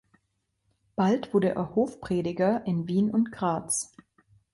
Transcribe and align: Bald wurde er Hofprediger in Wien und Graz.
Bald 0.95 1.31
wurde 1.31 1.49
er 1.49 1.75
Hofprediger 1.75 2.65
in 2.65 2.87
Wien 2.87 3.11
und 3.11 3.31
Graz. 3.31 3.95